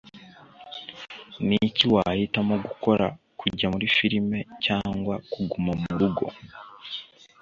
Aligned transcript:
Niki 1.47 1.85
wahitamo 1.93 2.55
gukora, 2.65 3.05
kujya 3.39 3.67
muri 3.73 3.85
firime 3.95 4.39
cyangwa 4.65 5.15
kuguma 5.31 5.71
murugo? 5.81 6.25